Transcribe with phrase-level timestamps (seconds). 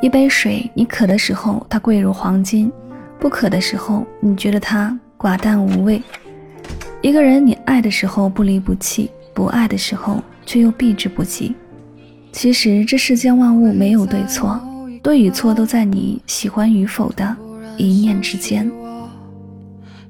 [0.00, 2.70] 一杯水，你渴的时候它贵如黄金，
[3.20, 6.02] 不渴的时候你觉得它寡淡无味。
[7.00, 11.54] 一个人你爱的时候不离不弃，不爱的时候却又避之不及。
[12.32, 14.60] 其实这世间万物没有对错，
[15.02, 17.36] 对与错都在你喜欢与否的
[17.76, 18.70] 一念之间。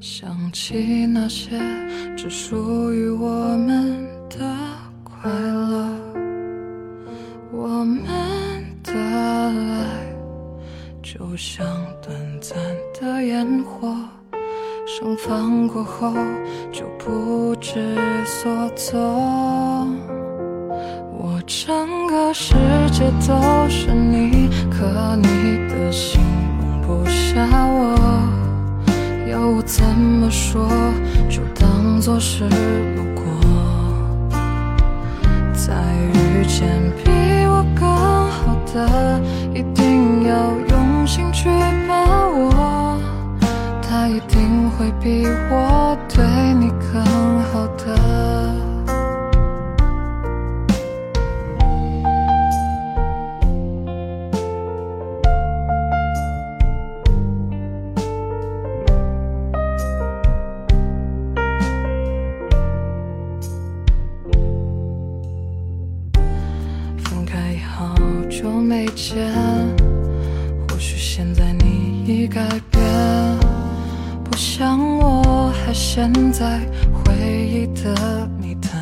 [0.00, 1.50] 想起那些
[2.16, 4.38] 只属于我们的
[5.04, 5.51] 快乐，
[8.92, 10.14] 的爱
[11.02, 11.66] 就像
[12.02, 12.58] 短暂
[13.00, 13.94] 的烟火，
[14.86, 16.12] 盛放过后
[16.70, 19.96] 就不知所踪。
[21.18, 22.54] 我整个世
[22.90, 26.20] 界都是你，可你的心
[26.60, 27.96] 容不下我。
[29.30, 30.68] 要我怎么说，
[31.30, 33.22] 就当作是路过。
[44.28, 47.02] 定会比我对你更
[47.44, 48.00] 好的。
[68.64, 69.28] 没见，
[70.66, 72.71] 或许现在你已改变，
[74.62, 76.60] 像我还陷在
[76.92, 78.80] 回忆的泥潭。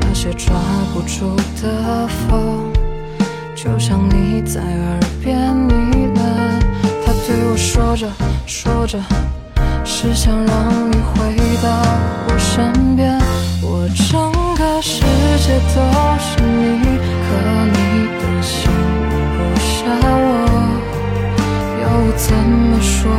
[0.00, 0.56] 那些抓
[0.94, 2.72] 不住的风，
[3.54, 5.36] 就像你在耳边
[5.68, 5.74] 呢
[6.14, 6.20] 喃。
[7.04, 8.10] 他对我说着
[8.46, 8.98] 说着，
[9.84, 11.68] 是想让你回到
[12.26, 13.20] 我身边。
[13.62, 15.02] 我整个世
[15.36, 15.82] 界都
[16.18, 16.96] 是你，
[17.26, 17.28] 可
[17.74, 18.40] 你的。
[18.40, 18.70] 心
[19.04, 19.84] 容不下
[20.16, 20.32] 我，
[21.82, 23.12] 要我怎么说，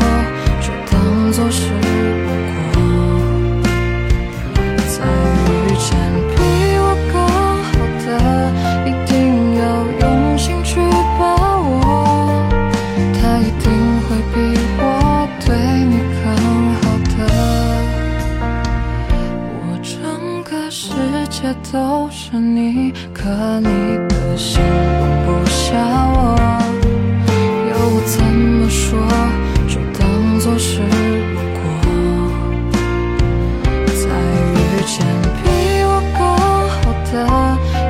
[21.42, 23.28] 世界都是你，可
[23.62, 25.44] 你的心容不。
[25.50, 25.76] 下
[26.14, 26.38] 我，
[27.68, 29.02] 要我怎么说，
[29.68, 30.88] 就当作是路
[31.58, 31.60] 过。
[33.88, 34.06] 再
[34.54, 34.94] 遇见
[35.42, 36.22] 比我更
[36.70, 36.80] 好
[37.10, 37.12] 的，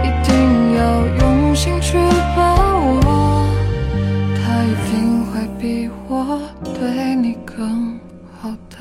[0.05, 0.31] 一定
[0.77, 0.79] 要
[1.19, 1.97] 用心去
[2.33, 3.03] 把握，
[4.37, 5.29] 他一定会
[5.59, 7.99] 比我对你更
[8.39, 8.79] 好的。